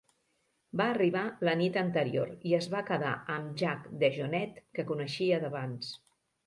Va 0.79 0.87
arribar 0.93 1.25
la 1.49 1.53
nit 1.59 1.77
anterior, 1.83 2.33
i 2.53 2.57
es 2.61 2.71
va 2.73 2.83
quedar 2.89 3.13
amb 3.37 3.55
Jack 3.63 3.89
DeJohnette, 4.05 4.69
que 4.81 4.91
coneixia 4.95 5.45
d'abans. 5.47 5.97